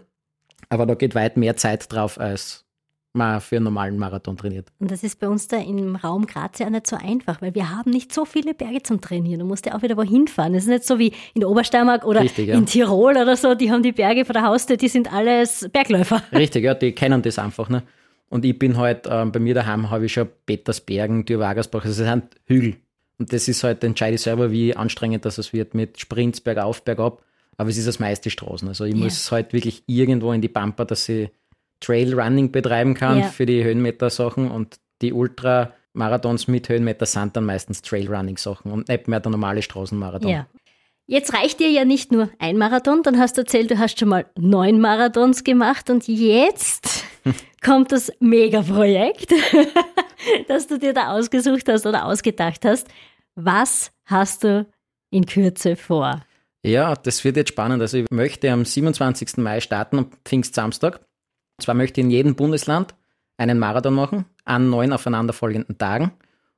[0.69, 2.67] aber da geht weit mehr Zeit drauf, als
[3.13, 4.67] man für einen normalen Marathon trainiert.
[4.79, 7.75] Und das ist bei uns da im Raum Graz ja nicht so einfach, weil wir
[7.75, 9.39] haben nicht so viele Berge zum Trainieren.
[9.39, 10.53] Du musst ja auch wieder wohin fahren.
[10.53, 12.55] Das ist nicht so wie in Obersteiermark oder Richtig, ja.
[12.55, 16.21] in Tirol oder so, die haben die Berge vor der Haustür, die sind alles Bergläufer.
[16.31, 17.69] Richtig, ja, die kennen das einfach.
[17.69, 17.83] Ne?
[18.29, 22.11] Und ich bin halt, äh, bei mir daheim habe ich schon Petersbergen, Dürwagersbach, also das
[22.11, 22.75] sind Hügel.
[23.19, 27.23] Und das ist halt, entscheide ich selber, wie anstrengend das wird mit Sprints bergauf, bergab.
[27.57, 28.67] Aber es ist das meiste Straßen.
[28.67, 29.03] Also ich yeah.
[29.03, 31.29] muss halt wirklich irgendwo in die Pampa, dass ich
[31.79, 33.29] Trailrunning betreiben kann yeah.
[33.29, 39.19] für die Höhenmeter-Sachen und die Ultramarathons mit Höhenmeter sind dann meistens Trailrunning-Sachen und nicht mehr
[39.19, 40.29] der normale Straßenmarathon.
[40.29, 40.47] Ja.
[41.09, 44.09] Jetzt reicht dir ja nicht nur ein Marathon, dann hast du erzählt, du hast schon
[44.09, 47.05] mal neun Marathons gemacht und jetzt
[47.63, 49.33] kommt das Megaprojekt,
[50.47, 52.87] das du dir da ausgesucht hast oder ausgedacht hast.
[53.35, 54.65] Was hast du
[55.09, 56.21] in Kürze vor?
[56.63, 57.81] Ja, das wird jetzt spannend.
[57.81, 59.37] Also ich möchte am 27.
[59.37, 60.97] Mai starten, am Pfingstsamstag.
[60.97, 62.95] Und zwar möchte ich in jedem Bundesland
[63.37, 66.11] einen Marathon machen, an neun aufeinanderfolgenden Tagen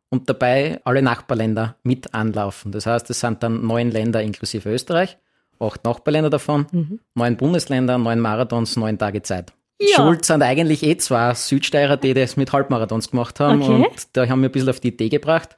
[0.10, 2.72] und dabei alle Nachbarländer mit anlaufen.
[2.72, 5.18] Das heißt, es sind dann neun Länder inklusive Österreich,
[5.60, 7.00] acht Nachbarländer davon, mhm.
[7.16, 9.54] neun Bundesländer, neun Marathons, neun Tage Zeit.
[9.82, 9.96] Ja.
[9.96, 13.74] Schuld sind eigentlich eh zwei Südsteirer, die das mit Halbmarathons gemacht haben okay.
[13.74, 15.58] und da haben wir ein bisschen auf die Idee gebracht.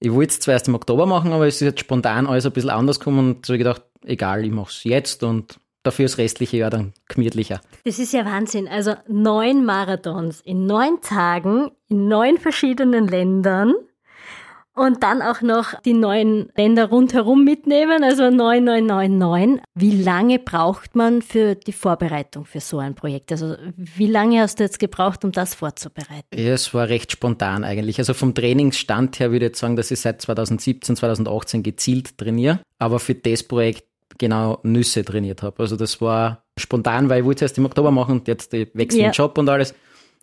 [0.00, 2.70] Ich wollte es zuerst im Oktober machen, aber es ist jetzt spontan alles ein bisschen
[2.70, 6.70] anders gekommen und so gedacht, egal, ich mache es jetzt und dafür das restliche Jahr
[6.70, 7.60] dann gemütlicher.
[7.84, 8.68] Das ist ja Wahnsinn.
[8.68, 13.74] Also neun Marathons in neun Tagen in neun verschiedenen Ländern
[14.78, 19.62] und dann auch noch die neuen Länder rundherum mitnehmen, also 9999.
[19.74, 23.32] Wie lange braucht man für die Vorbereitung für so ein Projekt?
[23.32, 26.26] Also wie lange hast du jetzt gebraucht, um das vorzubereiten?
[26.34, 27.98] Ja, es war recht spontan eigentlich.
[27.98, 32.60] Also vom Trainingsstand her würde ich jetzt sagen, dass ich seit 2017, 2018 gezielt trainiere,
[32.78, 33.84] aber für das Projekt
[34.16, 35.60] genau Nüsse trainiert habe.
[35.60, 39.00] Also das war spontan, weil ich wollte es erst im Oktober machen und jetzt wechseln
[39.00, 39.08] ja.
[39.10, 39.74] den Job und alles.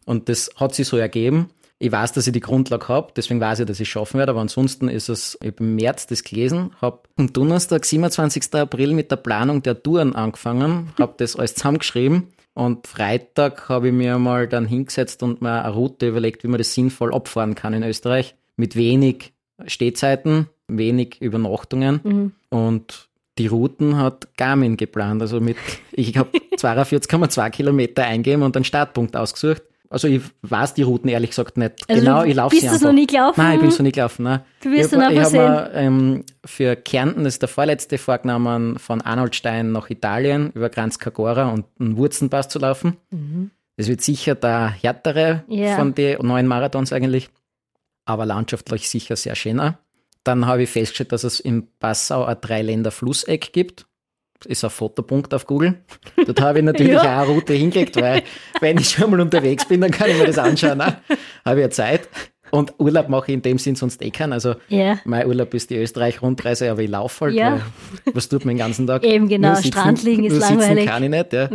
[0.05, 1.49] Und das hat sich so ergeben.
[1.77, 4.31] Ich weiß, dass ich die Grundlage habe, deswegen weiß ich, dass ich es schaffen werde,
[4.31, 8.53] aber ansonsten ist es, ich habe im März das gelesen, habe am Donnerstag, 27.
[8.55, 13.93] April mit der Planung der Touren angefangen, habe das alles zusammengeschrieben und Freitag habe ich
[13.93, 17.73] mir mal dann hingesetzt und mir eine Route überlegt, wie man das sinnvoll abfahren kann
[17.73, 19.33] in Österreich, mit wenig
[19.65, 22.31] Stehzeiten, wenig Übernachtungen mhm.
[22.49, 25.21] und die Routen hat Garmin geplant.
[25.21, 25.57] Also mit,
[25.91, 29.63] ich habe 42,2 Kilometer eingeben und einen Startpunkt ausgesucht.
[29.95, 32.25] Also ich weiß die Routen ehrlich gesagt nicht also genau.
[32.25, 32.73] Ich laufe sie einfach.
[32.73, 33.41] Bist du noch nie gelaufen?
[33.41, 34.23] Nein, ich bin so nie gelaufen.
[34.23, 34.41] Nein.
[34.61, 38.77] Du wirst ich, noch Ich habe mir ähm, für Kärnten, das ist der vorletzte, vorgenommen,
[38.77, 42.97] von Arnoldstein nach Italien über Granz Cagora und einen Wurzenpass zu laufen.
[43.09, 43.51] Mhm.
[43.77, 45.77] Das wird sicher der härtere yeah.
[45.77, 47.29] von den neuen Marathons eigentlich,
[48.03, 49.79] aber landschaftlich sicher sehr schöner.
[50.25, 53.85] Dann habe ich festgestellt, dass es in Passau ein Dreiländer-Flusseck gibt.
[54.45, 55.75] Ist ein Fotopunkt auf Google.
[56.25, 57.01] Dort habe ich natürlich ja.
[57.01, 58.23] auch eine Route hingelegt, weil
[58.59, 60.77] wenn ich schon mal unterwegs bin, dann kann ich mir das anschauen.
[60.77, 60.97] Ne?
[61.45, 62.09] Habe ich ja Zeit.
[62.51, 64.33] Und Urlaub mache ich in dem Sinn sonst eh keinen.
[64.33, 64.99] Also yeah.
[65.03, 67.35] mein Urlaub ist die Österreich-Rundreise, aber ich laufe halt.
[67.35, 67.61] Ja.
[68.13, 69.03] was tut man den ganzen Tag?
[69.03, 70.85] Eben genau, nur sitzen, Strand liegen ist langweilig.
[70.85, 71.33] kann ich nicht.
[71.33, 71.49] Ja.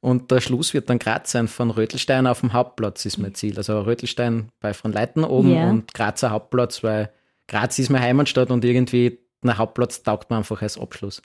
[0.00, 3.56] Und der Schluss wird dann Graz sein, von Rötelstein auf dem Hauptplatz ist mein Ziel.
[3.56, 5.70] Also Rötelstein bei von Leiten oben yeah.
[5.70, 7.10] und Grazer Hauptplatz, weil
[7.46, 11.22] Graz ist meine Heimatstadt und irgendwie der Hauptplatz taugt mir einfach als Abschluss.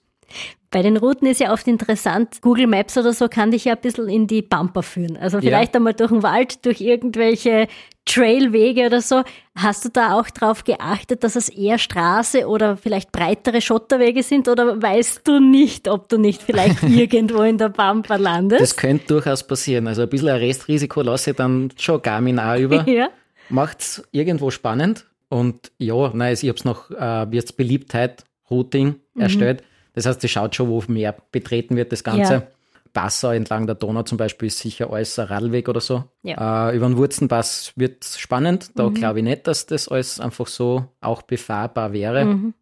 [0.70, 3.82] Bei den Routen ist ja oft interessant, Google Maps oder so kann dich ja ein
[3.82, 5.16] bisschen in die Bumper führen.
[5.16, 5.80] Also vielleicht ja.
[5.80, 7.68] einmal durch den Wald, durch irgendwelche
[8.04, 9.24] Trailwege oder so.
[9.56, 14.50] Hast du da auch darauf geachtet, dass es eher Straße oder vielleicht breitere Schotterwege sind
[14.50, 18.62] oder weißt du nicht, ob du nicht vielleicht irgendwo in der Bumper landest?
[18.62, 19.88] Das könnte durchaus passieren.
[19.88, 22.86] Also ein bisschen ein Restrisiko lasse ich dann schon Garmin auch über.
[22.98, 23.10] Ja.
[23.50, 25.06] Macht es irgendwo spannend.
[25.30, 29.22] Und ja, nein, ich habe es noch äh, jetzt Beliebtheit, Routing mhm.
[29.22, 29.64] erstellt.
[29.98, 32.34] Das heißt, es schaut schon, wo mehr betreten wird, das Ganze.
[32.34, 32.48] Ja.
[32.94, 36.04] Passau entlang der Donau zum Beispiel ist sicher alles ein Radweg oder so.
[36.22, 36.70] Ja.
[36.70, 38.70] Äh, über den Wurzenpass wird es spannend.
[38.76, 38.94] Da mhm.
[38.94, 42.26] glaube ich nicht, dass das alles einfach so auch befahrbar wäre.
[42.26, 42.54] Mhm.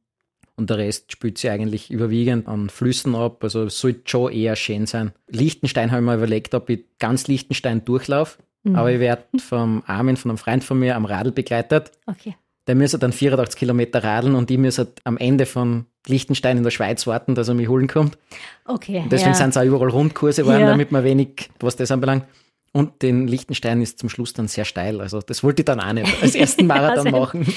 [0.56, 3.43] Und der Rest spielt sich eigentlich überwiegend an Flüssen ab.
[3.43, 5.12] Also sollte schon eher schön sein.
[5.28, 8.38] Liechtenstein habe ich mir überlegt, ob ich ganz Liechtenstein durchlaufe.
[8.63, 8.78] Mhm.
[8.78, 11.91] Aber ich werde vom Armin, von einem Freund von mir, am Radl begleitet.
[12.06, 12.38] Okay.
[12.67, 16.72] Der müsste dann 84 Kilometer radeln und ich müsste am Ende von Liechtenstein in der
[16.72, 18.18] Schweiz warten, dass er mich holen kommt.
[18.65, 19.00] Okay.
[19.00, 19.36] Und deswegen ja.
[19.36, 20.68] sind es auch überall Rundkurse geworden, ja.
[20.68, 22.26] damit man wenig, was das anbelangt.
[22.75, 24.99] Und den Lichtenstein ist zum Schluss dann sehr steil.
[24.99, 27.47] Also das wollte ich dann auch nicht als ersten Marathon also, machen.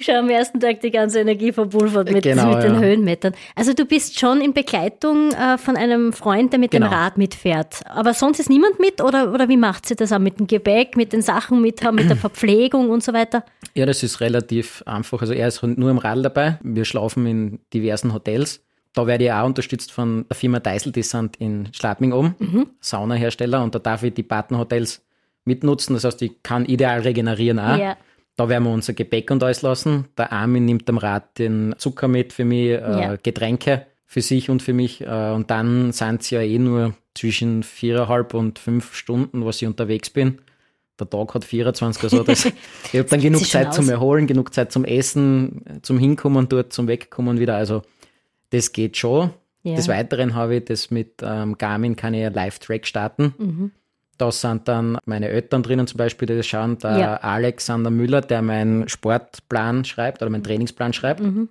[0.00, 2.80] Schon am ersten Tag die ganze Energie verpulvert mit, genau, mit den ja.
[2.80, 3.34] Höhenmetern.
[3.54, 6.88] Also du bist schon in Begleitung äh, von einem Freund, der mit genau.
[6.88, 7.82] dem Rad mitfährt.
[7.84, 10.96] Aber sonst ist niemand mit oder, oder wie macht sie das auch mit dem Gepäck,
[10.96, 13.44] mit den Sachen mit, mit der Verpflegung und so weiter?
[13.74, 15.20] Ja, das ist relativ einfach.
[15.20, 16.58] Also er ist nur im Rad dabei.
[16.64, 18.65] Wir schlafen in diversen Hotels.
[18.96, 22.66] Da werde ich auch unterstützt von der Firma Deiseldesant in Schladming oben, mhm.
[22.80, 25.04] Saunahersteller, und da darf ich die Partnerhotels
[25.44, 25.92] mitnutzen.
[25.92, 27.76] Das heißt, ich kann ideal regenerieren auch.
[27.76, 27.98] Ja.
[28.36, 30.06] Da werden wir unser Gepäck und alles lassen.
[30.16, 33.16] Der Armin nimmt am Rad den Zucker mit für mich, äh, ja.
[33.22, 35.02] Getränke für sich und für mich.
[35.02, 39.68] Äh, und dann sind es ja eh nur zwischen viereinhalb und fünf Stunden, was ich
[39.68, 40.38] unterwegs bin.
[40.98, 42.46] Der Tag hat 24, also das,
[42.92, 46.88] ich habe dann genug Zeit zum Erholen, genug Zeit zum Essen, zum Hinkommen dort, zum
[46.88, 47.56] Wegkommen wieder.
[47.56, 47.82] Also
[48.50, 49.30] das geht schon.
[49.62, 49.74] Ja.
[49.74, 53.34] Des Weiteren habe ich das mit ähm, Garmin, kann ich ja Live-Track starten.
[53.36, 53.70] Mhm.
[54.16, 56.78] Da sind dann meine Eltern drinnen zum Beispiel, die das schauen.
[56.78, 57.16] Der ja.
[57.16, 61.20] Alexander Müller, der meinen Sportplan schreibt oder meinen Trainingsplan schreibt.
[61.20, 61.48] Mhm.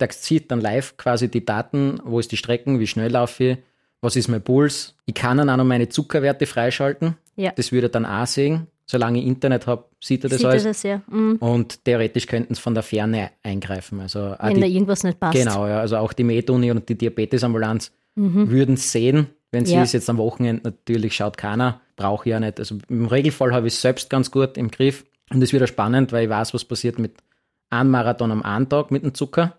[0.00, 3.58] Der zieht dann live quasi die Daten, wo ist die Strecken, wie schnell laufe ich,
[4.00, 4.94] was ist mein Puls.
[5.06, 7.16] Ich kann dann auch noch meine Zuckerwerte freischalten.
[7.36, 7.52] Ja.
[7.54, 10.64] Das würde er dann auch sehen solange ich Internet habe, sieht er das sieht alles.
[10.64, 11.02] Er das, ja.
[11.10, 11.36] Mhm.
[11.36, 14.00] Und theoretisch könnten es von der Ferne eingreifen.
[14.00, 15.36] Also Wenn die, da irgendwas nicht passt.
[15.36, 15.80] Genau, ja.
[15.80, 18.50] Also auch die Med-Uni und die Diabetesambulanz mhm.
[18.50, 19.28] würden es sehen.
[19.50, 19.82] Wenn sie ja.
[19.82, 22.58] es jetzt am Wochenende natürlich schaut keiner, brauche ich ja nicht.
[22.58, 25.04] Also im Regelfall habe ich es selbst ganz gut im Griff.
[25.30, 27.16] Und es wird auch spannend, weil ich weiß, was passiert mit
[27.70, 29.58] einem Marathon am einen Tag mit dem Zucker.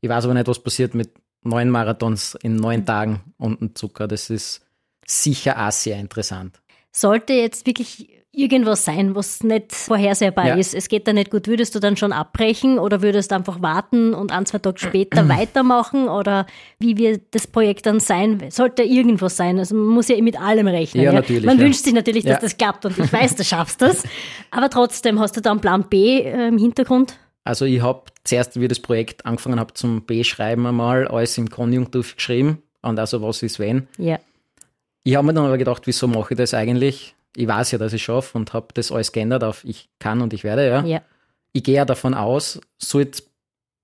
[0.00, 1.10] Ich weiß aber nicht, was passiert mit
[1.42, 4.06] neun Marathons in neun Tagen und dem Zucker.
[4.06, 4.64] Das ist
[5.04, 6.60] sicher auch sehr interessant.
[7.00, 10.54] Sollte jetzt wirklich irgendwas sein, was nicht vorhersehbar ja.
[10.56, 10.74] ist.
[10.74, 11.46] Es geht da nicht gut.
[11.46, 15.28] Würdest du dann schon abbrechen oder würdest du einfach warten und ein, zwei Tage später
[15.28, 16.08] weitermachen?
[16.08, 16.46] Oder
[16.80, 18.42] wie wird das Projekt dann sein?
[18.50, 19.60] Sollte irgendwas sein?
[19.60, 21.04] Also man muss ja mit allem rechnen.
[21.04, 21.20] Ja, ja?
[21.20, 21.64] Natürlich, man ja.
[21.64, 24.02] wünscht sich natürlich, dass das klappt und ich weiß, du schaffst das.
[24.50, 27.16] Aber trotzdem, hast du da einen Plan B äh, im Hintergrund?
[27.44, 31.48] Also ich habe zuerst, wie ich das Projekt angefangen habe zum B-Schreiben einmal, alles im
[31.48, 33.86] Konjunktiv geschrieben und also was ist wenn.
[33.98, 34.18] Ja.
[35.08, 37.14] Ich habe mir dann aber gedacht, wieso mache ich das eigentlich?
[37.38, 40.32] ich weiß ja, dass ich schaffe und habe das alles geändert auf ich kann und
[40.32, 40.84] ich werde, ja.
[40.84, 41.02] ja.
[41.52, 43.22] Ich gehe ja davon aus, sollte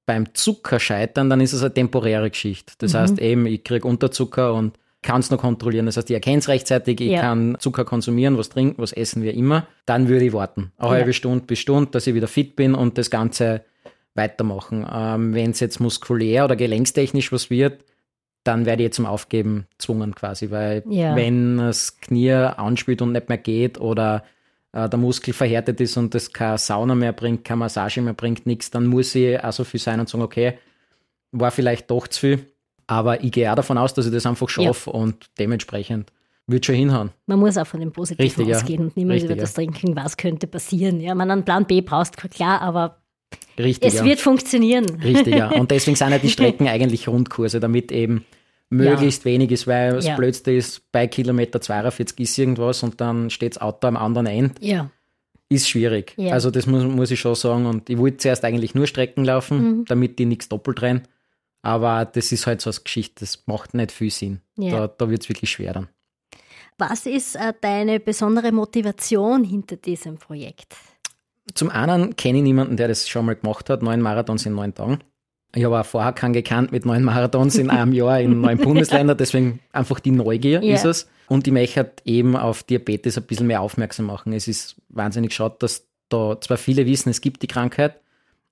[0.07, 2.75] beim Zucker scheitern, dann ist es eine temporäre Geschichte.
[2.79, 2.99] Das mhm.
[2.99, 5.87] heißt eben, ich kriege Unterzucker und kann es noch kontrollieren.
[5.87, 7.21] Das heißt, ich erkenne es rechtzeitig, ich ja.
[7.21, 9.67] kann Zucker konsumieren, was trinken, was essen wir immer.
[9.87, 10.73] Dann würde ich warten.
[10.77, 10.95] Eine ja.
[10.97, 13.65] halbe Stunde bis Stunde, dass ich wieder fit bin und das Ganze
[14.15, 14.87] weitermachen.
[14.93, 17.85] Ähm, Wenn es jetzt muskulär oder gelenkstechnisch was wird,
[18.45, 21.17] dann werde ich zum Aufgeben gezwungen quasi, weil ja.
[21.17, 24.23] wenn das Knie anspielt und nicht mehr geht oder
[24.73, 28.47] äh, der Muskel verhärtet ist und das keine Sauna mehr bringt, keine Massage mehr bringt,
[28.47, 30.59] nichts, dann muss ich auch so viel sein und sagen, okay,
[31.33, 32.47] war vielleicht doch zu viel,
[32.87, 34.97] aber ich gehe auch davon aus, dass ich das einfach schaffe ja.
[34.97, 36.13] und dementsprechend
[36.47, 37.11] wird schon hinhauen.
[37.27, 38.87] Man muss auch von dem Positiven Richtig, ausgehen ja.
[38.87, 41.01] und niemals Richtig, über das Trinken, was könnte passieren.
[41.01, 42.99] Ja, man einen Plan B brauchst, klar, aber
[43.59, 44.05] Richtig, es ja.
[44.05, 44.87] wird funktionieren.
[45.03, 45.51] Richtig, ja.
[45.51, 48.25] Und deswegen sind ja die Strecken eigentlich Rundkurse, damit eben
[48.71, 49.33] möglichst ja.
[49.33, 50.17] wenig ist, weil das ja.
[50.17, 54.55] Blödste ist, bei Kilometer 42 ist irgendwas und dann steht das Auto am anderen Ende.
[54.61, 54.91] Ja.
[55.49, 56.15] Ist schwierig.
[56.17, 56.33] Ja.
[56.33, 57.67] Also das muss, muss ich schon sagen.
[57.67, 59.85] Und ich wollte zuerst eigentlich nur Strecken laufen, mhm.
[59.85, 61.03] damit die nichts doppelt rennen.
[61.63, 64.41] Aber das ist halt so eine Geschichte, das macht nicht viel Sinn.
[64.57, 65.89] Da, da wird es wirklich schwer dann.
[66.77, 70.75] Was ist äh, deine besondere Motivation hinter diesem Projekt?
[71.53, 74.75] Zum einen kenne ich niemanden, der das schon mal gemacht hat, neun Marathons in neun
[74.75, 75.01] Tagen.
[75.55, 79.17] Ich habe auch vorher keinen gekannt mit neun Marathons in einem Jahr in neun Bundesländern,
[79.17, 80.75] deswegen einfach die Neugier yeah.
[80.75, 81.09] ist es.
[81.29, 84.33] Und ich möchte halt eben auf Diabetes ein bisschen mehr aufmerksam machen.
[84.33, 88.01] Es ist wahnsinnig schade, dass da zwar viele wissen, es gibt die Krankheit,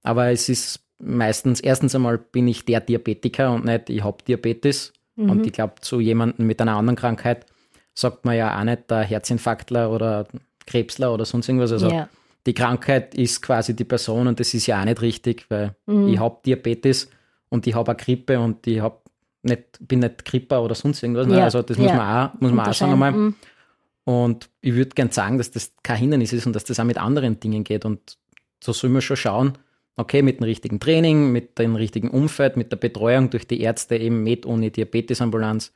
[0.02, 4.92] aber es ist meistens, erstens einmal bin ich der Diabetiker und nicht, ich habe Diabetes.
[5.16, 5.30] Mhm.
[5.30, 7.46] Und ich glaube, zu jemandem mit einer anderen Krankheit
[7.94, 10.26] sagt man ja auch nicht der Herzinfarktler oder
[10.66, 11.72] Krebsler oder sonst irgendwas.
[11.72, 12.08] Also ja.
[12.46, 16.08] Die Krankheit ist quasi die Person und das ist ja auch nicht richtig, weil mhm.
[16.08, 17.08] ich habe Diabetes
[17.48, 19.02] und ich habe eine Grippe und ich hab
[19.42, 21.26] nicht, bin nicht Gripper oder sonst irgendwas.
[21.26, 21.38] Ne?
[21.38, 21.44] Ja.
[21.44, 23.12] Also das muss man auch, muss man auch sagen einmal.
[23.12, 23.34] Mhm.
[24.04, 26.98] Und ich würde gerne sagen, dass das kein Hindernis ist und dass das auch mit
[26.98, 27.84] anderen Dingen geht.
[27.84, 28.18] Und
[28.62, 29.58] so soll man schon schauen,
[29.96, 33.96] okay, mit dem richtigen Training, mit dem richtigen Umfeld, mit der Betreuung durch die Ärzte,
[33.96, 35.72] eben Med-Uni, Diabetesambulanz,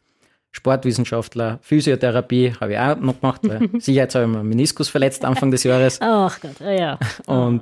[0.56, 5.50] Sportwissenschaftler, Physiotherapie habe ich auch noch gemacht, weil sicher habe ich mir Meniskus verletzt Anfang
[5.50, 5.98] des Jahres.
[6.00, 6.98] Ach Gott, ja.
[7.26, 7.60] Und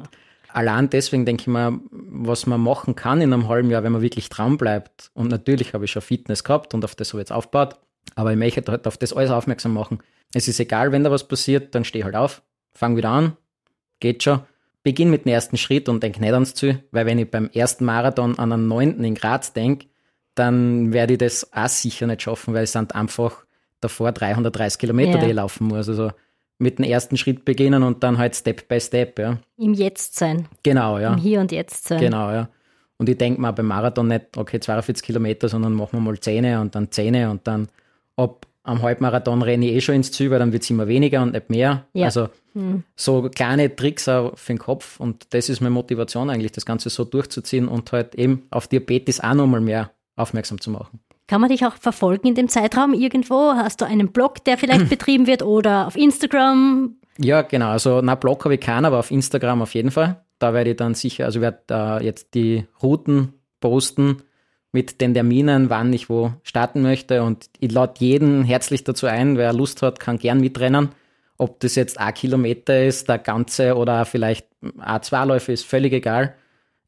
[0.48, 4.00] allein deswegen denke ich mal, was man machen kann in einem halben Jahr, wenn man
[4.00, 5.11] wirklich dran bleibt.
[5.12, 7.74] Und natürlich habe ich schon Fitness gehabt und auf das habe ich jetzt aufgebaut,
[8.14, 9.98] aber ich möchte halt auf das alles aufmerksam machen.
[10.33, 12.42] Es ist egal, wenn da was passiert, dann steh halt auf,
[12.74, 13.37] fang wieder an,
[13.98, 14.40] geht schon.
[14.85, 17.87] Beginn mit dem ersten Schritt und denk nicht ans Ziel, weil wenn ich beim ersten
[17.87, 19.87] Marathon an einen neunten in Graz denke,
[20.34, 23.44] dann werde ich das auch sicher nicht schaffen, weil es sind einfach
[23.80, 25.18] davor 330 Kilometer, ja.
[25.18, 25.88] die ich laufen muss.
[25.88, 26.10] Also
[26.58, 29.38] mit dem ersten Schritt beginnen und dann halt Step by Step, ja.
[29.58, 30.46] Im Jetzt sein.
[30.62, 31.12] Genau, ja.
[31.12, 32.00] Im Hier und Jetzt sein.
[32.00, 32.48] Genau, ja.
[32.96, 36.60] Und ich denke mal beim Marathon nicht, okay, 42 Kilometer, sondern machen wir mal Zähne
[36.60, 37.68] und dann Zähne und dann
[38.16, 41.22] ab am Halbmarathon renne ich eh schon ins Ziel, weil dann wird es immer weniger
[41.22, 41.84] und nicht mehr.
[41.92, 42.06] Ja.
[42.06, 42.82] Also hm.
[42.96, 46.88] so kleine Tricks auch für den Kopf und das ist meine Motivation eigentlich, das Ganze
[46.88, 51.00] so durchzuziehen und halt eben auf Diabetes auch nochmal mehr aufmerksam zu machen.
[51.27, 53.55] Kann man dich auch verfolgen in dem Zeitraum irgendwo?
[53.55, 56.96] Hast du einen Blog, der vielleicht betrieben wird oder auf Instagram?
[57.18, 57.70] Ja, genau.
[57.70, 60.24] Also, na, Blog habe ich keinen, aber auf Instagram auf jeden Fall.
[60.38, 64.22] Da werde ich dann sicher, also ich werde da jetzt die Routen posten
[64.72, 67.22] mit den Terminen, wann ich wo starten möchte.
[67.22, 70.90] Und ich lade jeden herzlich dazu ein, wer Lust hat, kann gern mitrennen.
[71.38, 74.46] Ob das jetzt ein Kilometer ist, der ganze oder vielleicht
[74.79, 76.35] A2-Läufe, ist völlig egal.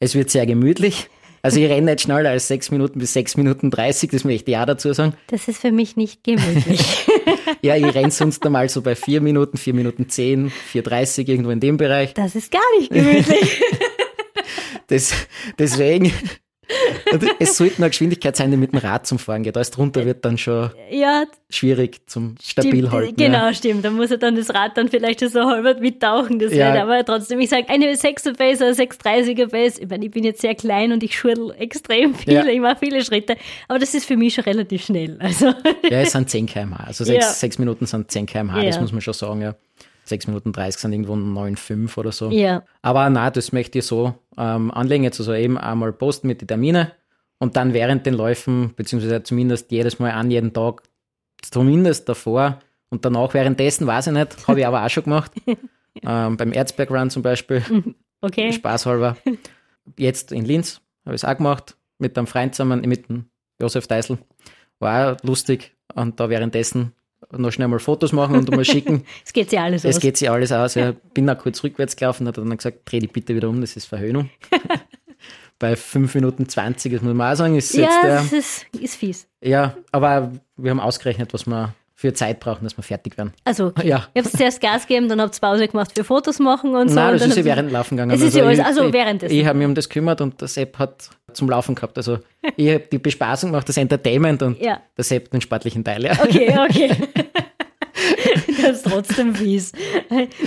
[0.01, 1.09] Es wird sehr gemütlich.
[1.47, 4.57] Also ich renne nicht schneller als sechs Minuten bis sechs Minuten dreißig, das möchte ich
[4.57, 5.15] auch dazu sagen.
[5.29, 7.07] Das ist für mich nicht gemütlich.
[7.63, 11.51] ja, ich renne sonst einmal so bei vier Minuten, vier Minuten zehn, vier dreißig, irgendwo
[11.51, 12.15] in dem Bereich.
[12.15, 13.63] Das ist gar nicht gemütlich.
[14.89, 15.13] das,
[15.57, 16.13] deswegen
[17.39, 19.57] es sollte eine Geschwindigkeit sein, die mit dem Rad zum Fahren geht.
[19.57, 23.17] Alles drunter wird dann schon ja, schwierig zum stabil stimmt, halten.
[23.17, 23.55] Genau, ja.
[23.55, 23.85] stimmt.
[23.85, 26.39] Da muss er dann das Rad dann vielleicht so halb mittauchen.
[26.39, 26.83] Das ja.
[26.83, 29.79] aber trotzdem, ich sage, eine 6er Pace oder 630er Pace.
[29.79, 32.33] Ich, meine, ich bin jetzt sehr klein und ich schurl extrem viel.
[32.35, 32.47] Ja.
[32.47, 33.37] Ich mache viele Schritte.
[33.69, 35.19] Aber das ist für mich schon relativ schnell.
[35.21, 35.47] Also.
[35.89, 36.85] Ja, es sind 10 km/h.
[36.85, 37.49] Also 6 ja.
[37.59, 39.55] Minuten sind 10 km/h, das muss man schon sagen, ja.
[40.09, 42.31] 6 Minuten 30 sind irgendwo 9,5 oder so.
[42.31, 42.63] Ja.
[42.83, 46.49] Aber na, das möchte ich so ähm, anlegen, jetzt also eben einmal posten mit den
[46.49, 46.89] Terminen
[47.39, 50.83] und dann während den Läufen, beziehungsweise zumindest jedes Mal an, jeden Tag,
[51.43, 55.33] zumindest davor und danach währenddessen, weiß ich nicht, habe ich aber auch schon gemacht.
[56.03, 57.63] ähm, beim Erzberg Run zum Beispiel.
[58.23, 58.53] Okay.
[58.53, 59.17] Spaßhalber.
[59.99, 63.27] Jetzt in Linz habe ich es auch gemacht, mit einem Freund zusammen, mit dem
[63.61, 64.19] Josef Deisel.
[64.79, 66.93] War auch lustig und da währenddessen
[67.39, 69.05] noch schnell mal Fotos machen und mal schicken.
[69.25, 69.97] es geht sich alles aus.
[69.97, 70.75] Es geht sich alles aus.
[70.75, 73.77] Ja, bin auch kurz rückwärts gelaufen, hat dann gesagt, dreh die bitte wieder um, das
[73.77, 74.31] ist Verhöhnung.
[75.59, 78.17] Bei 5 Minuten 20, das muss man auch sagen, ist ja, jetzt der.
[78.17, 79.27] das ist, ist fies.
[79.43, 83.33] Ja, aber wir haben ausgerechnet, was wir für Zeit brauchen, dass wir fertig werden.
[83.45, 83.89] Also, okay.
[83.89, 84.07] ja.
[84.13, 86.95] Ihr habt zuerst Gas gegeben, dann habt ihr Pause gemacht für Fotos machen und so.
[86.95, 88.11] Nein, das ist ja während Laufen gegangen.
[88.11, 89.33] Es ist also, ja alles, also während des.
[89.33, 91.97] Ich habe mich um das gekümmert und der Sepp hat zum Laufen gehabt.
[91.97, 92.19] Also
[92.57, 94.79] ich habe die Bespaßung gemacht, das Entertainment und ja.
[94.95, 96.05] der Sepp den sportlichen Teil.
[96.05, 96.13] Ja.
[96.23, 96.91] Okay, okay.
[98.63, 99.73] das ist trotzdem fies.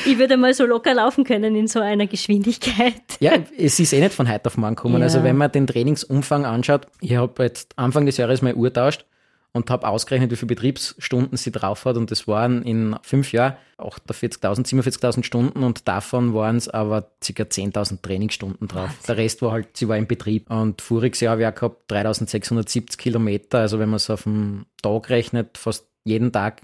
[0.05, 2.93] Ich würde mal so locker laufen können in so einer Geschwindigkeit.
[3.19, 4.99] Ja, es ist eh nicht von heute auf morgen gekommen.
[4.99, 5.05] Ja.
[5.05, 9.05] Also wenn man den Trainingsumfang anschaut, ich habe jetzt Anfang des Jahres mal Uhr tauscht
[9.51, 11.97] und habe ausgerechnet, wie viele Betriebsstunden sie drauf hat.
[11.97, 17.43] Und das waren in fünf Jahren 48.000, 47.000 Stunden und davon waren es aber ca.
[17.43, 18.89] 10.000 Trainingsstunden drauf.
[18.89, 19.03] Wahnsinn.
[19.07, 20.49] Der Rest war halt, sie war im Betrieb.
[20.51, 23.59] Und voriges Jahr habe ich auch gehabt 3.670 Kilometer.
[23.59, 26.61] Also wenn man es auf den Tag rechnet, fast jeden Tag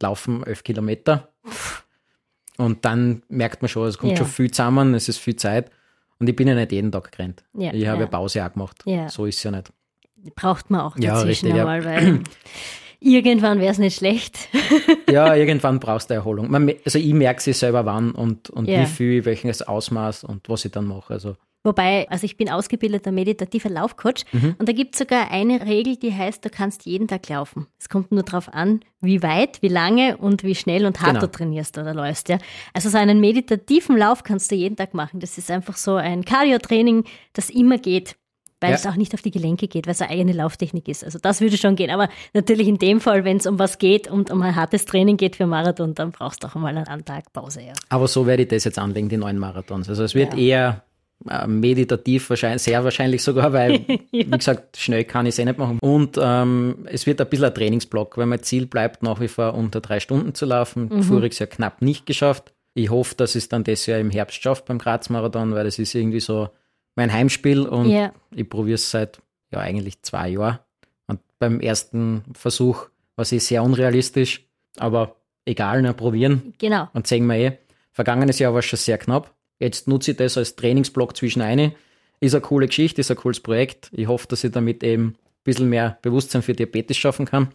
[0.00, 1.28] laufen 11 Kilometer.
[2.58, 4.18] Und dann merkt man schon, es kommt ja.
[4.18, 5.70] schon viel zusammen, es ist viel Zeit.
[6.18, 7.44] Und ich bin ja nicht jeden Tag gerannt.
[7.54, 8.06] Ja, ich habe ja.
[8.06, 8.82] Pause auch gemacht.
[9.08, 9.70] So ist es ja nicht.
[10.34, 12.20] Braucht man auch dazwischen ja, einmal, weil
[13.00, 14.48] irgendwann wäre es nicht schlecht.
[15.10, 16.50] ja, irgendwann brauchst du Erholung.
[16.50, 20.64] Man, also ich merke es selber wann und, und wie viel, welches Ausmaß und was
[20.64, 21.12] ich dann mache.
[21.14, 24.54] Also Wobei, also ich bin ausgebildeter meditativer Laufcoach mhm.
[24.56, 27.66] und da gibt es sogar eine Regel, die heißt, du kannst jeden Tag laufen.
[27.80, 31.26] Es kommt nur darauf an, wie weit, wie lange und wie schnell und hart genau.
[31.26, 32.28] du trainierst oder läufst.
[32.28, 32.38] Ja.
[32.72, 35.18] Also so einen meditativen Lauf kannst du jeden Tag machen.
[35.18, 37.02] Das ist einfach so ein Cardio-Training,
[37.32, 38.14] das immer geht.
[38.60, 38.76] Weil ja.
[38.76, 41.04] es auch nicht auf die Gelenke geht, weil es eine eigene Lauftechnik ist.
[41.04, 41.90] Also das würde schon gehen.
[41.90, 45.18] Aber natürlich in dem Fall, wenn es um was geht und um ein hartes Training
[45.18, 47.60] geht für Marathon, dann brauchst du auch einmal einen Tag Pause.
[47.60, 47.72] Ja.
[47.90, 49.90] Aber so werde ich das jetzt anlegen, die neuen Marathons.
[49.90, 50.38] Also es wird ja.
[50.38, 50.82] eher
[51.28, 53.98] äh, meditativ wahrscheinlich, sehr wahrscheinlich sogar, weil, ja.
[54.10, 55.78] wie gesagt, schnell kann ich es eh nicht machen.
[55.80, 59.52] Und ähm, es wird ein bisschen ein Trainingsblock, weil mein Ziel bleibt nach wie vor
[59.52, 60.88] unter drei Stunden zu laufen.
[60.90, 61.02] Mhm.
[61.02, 62.54] Voriges Jahr knapp nicht geschafft.
[62.72, 65.94] Ich hoffe, dass es dann das Jahr im Herbst schafft beim Graz-Marathon, weil das ist
[65.94, 66.48] irgendwie so
[66.96, 68.12] mein Heimspiel und ja.
[68.34, 69.20] ich probiere es seit
[69.52, 70.58] ja eigentlich zwei Jahren.
[71.06, 74.44] Und beim ersten Versuch war es eh sehr unrealistisch,
[74.78, 76.54] aber egal, ne, probieren.
[76.58, 76.88] Genau.
[76.92, 77.58] Und sehen wir eh.
[77.92, 79.32] Vergangenes Jahr war es schon sehr knapp.
[79.58, 81.72] Jetzt nutze ich das als Trainingsblock zwischen eine.
[82.20, 83.90] Ist eine coole Geschichte, ist ein cooles Projekt.
[83.92, 87.48] Ich hoffe, dass ich damit eben ein bisschen mehr Bewusstsein für Diabetes schaffen kann.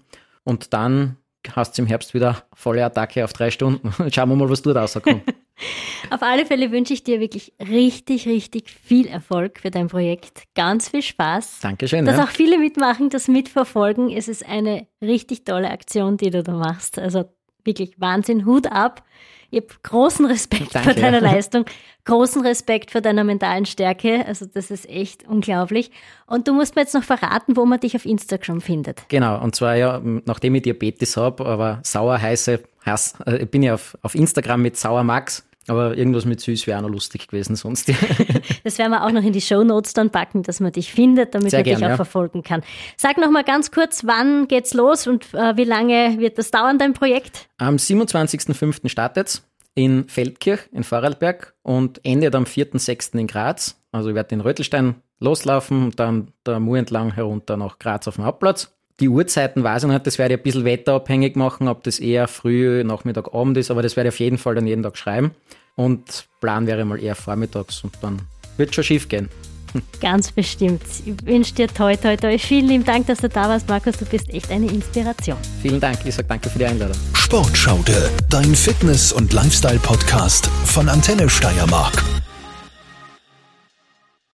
[0.43, 1.17] Und dann
[1.51, 3.91] hast du im Herbst wieder volle Attacke auf drei Stunden.
[4.12, 5.23] Schauen wir mal, was dort rauskommt.
[6.10, 10.43] auf alle Fälle wünsche ich dir wirklich richtig, richtig viel Erfolg für dein Projekt.
[10.56, 11.60] Ganz viel Spaß.
[11.62, 12.06] Dankeschön.
[12.06, 12.24] Dass ja.
[12.24, 14.10] auch viele mitmachen, das mitverfolgen.
[14.10, 17.00] Es ist eine richtig tolle Aktion, die du da machst.
[17.00, 17.26] Also
[17.63, 19.04] wirklich Wahnsinn, Hut ab.
[19.54, 20.93] Ich habe großen Respekt Danke.
[20.93, 21.65] vor deiner Leistung,
[22.06, 24.26] großen Respekt vor deiner mentalen Stärke.
[24.26, 25.91] Also das ist echt unglaublich.
[26.26, 29.08] Und du musst mir jetzt noch verraten, wo man dich auf Instagram findet.
[29.10, 33.71] Genau, und zwar ja, nachdem ich Diabetes habe, aber sauer heiße, heiß, äh, bin ich
[33.71, 35.45] auf, auf Instagram mit Sauermax.
[35.67, 37.89] Aber irgendwas mit süß wäre auch noch lustig gewesen sonst.
[38.63, 41.36] das werden wir auch noch in die Show Notes dann packen, dass man dich findet,
[41.36, 41.95] damit Sehr man gern, dich auch ja.
[41.95, 42.63] verfolgen kann.
[42.97, 46.80] Sag noch mal ganz kurz, wann geht's los und äh, wie lange wird das dauern,
[46.80, 47.47] dein Projekt?
[47.58, 48.89] Am 27.05.
[48.89, 49.43] startet
[49.76, 53.17] in Feldkirch in Vorarlberg und endet am 4.06.
[53.17, 53.80] in Graz.
[53.91, 58.15] Also ich werde in Rötelstein loslaufen und dann der Mur entlang herunter nach Graz auf
[58.15, 58.76] dem Hauptplatz.
[59.01, 62.27] Die Uhrzeiten weiß ich nicht, das werde ich ein bisschen wetterabhängig machen, ob das eher
[62.27, 65.31] früh, Nachmittag, Abend ist, aber das werde ich auf jeden Fall dann jeden Tag schreiben.
[65.75, 68.21] Und Plan wäre mal eher vormittags und dann
[68.57, 69.29] wird schon schief gehen.
[70.01, 70.83] Ganz bestimmt.
[71.05, 72.37] Ich wünsche dir toi, toi, toi.
[72.37, 73.97] Vielen lieben Dank, dass du da warst, Markus.
[73.97, 75.37] Du bist echt eine Inspiration.
[75.61, 75.99] Vielen Dank.
[76.05, 76.97] Ich sage danke für die Einladung.
[77.13, 82.03] Sportschaude, dein Fitness- und Lifestyle-Podcast von Antenne Steiermark.